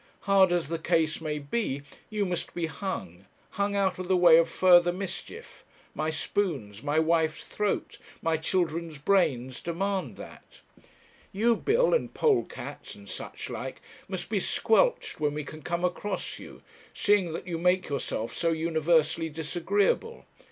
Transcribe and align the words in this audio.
Hard 0.21 0.51
as 0.51 0.67
the 0.67 0.79
case 0.79 1.21
may 1.21 1.37
be, 1.37 1.83
you 2.09 2.25
must 2.25 2.55
be 2.55 2.65
hung; 2.65 3.27
hung 3.51 3.75
out 3.75 3.99
of 3.99 4.07
the 4.07 4.17
way 4.17 4.37
of 4.39 4.49
further 4.49 4.91
mischief; 4.91 5.63
my 5.93 6.09
spoons, 6.09 6.81
my 6.81 6.97
wife's 6.97 7.43
throat, 7.43 7.99
my 8.19 8.35
children's 8.35 8.97
brains, 8.97 9.61
demand 9.61 10.17
that. 10.17 10.61
You, 11.31 11.55
Bill, 11.55 11.93
and 11.93 12.11
polecats, 12.11 12.95
and 12.95 13.07
such 13.07 13.47
like, 13.47 13.79
must 14.07 14.27
be 14.27 14.39
squelched 14.39 15.19
when 15.19 15.35
we 15.35 15.43
can 15.43 15.61
come 15.61 15.85
across 15.85 16.39
you, 16.39 16.63
seeing 16.95 17.33
that 17.33 17.45
you 17.45 17.59
make 17.59 17.87
yourself 17.87 18.35
so 18.35 18.49
universally 18.51 19.29
disagreeable. 19.29 20.25